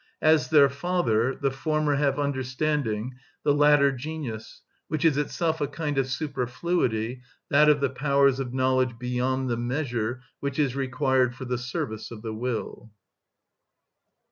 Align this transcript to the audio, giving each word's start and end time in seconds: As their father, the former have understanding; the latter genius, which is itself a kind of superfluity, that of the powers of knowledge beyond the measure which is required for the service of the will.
As 0.23 0.49
their 0.49 0.67
father, 0.67 1.35
the 1.35 1.51
former 1.51 1.93
have 1.97 2.17
understanding; 2.17 3.19
the 3.43 3.53
latter 3.53 3.91
genius, 3.91 4.63
which 4.87 5.05
is 5.05 5.15
itself 5.15 5.61
a 5.61 5.67
kind 5.67 5.99
of 5.99 6.07
superfluity, 6.07 7.21
that 7.51 7.69
of 7.69 7.81
the 7.81 7.89
powers 7.91 8.39
of 8.39 8.51
knowledge 8.51 8.97
beyond 8.97 9.47
the 9.47 9.57
measure 9.57 10.23
which 10.39 10.57
is 10.57 10.75
required 10.75 11.35
for 11.35 11.45
the 11.45 11.59
service 11.59 12.09
of 12.09 12.23
the 12.23 12.33
will. 12.33 12.89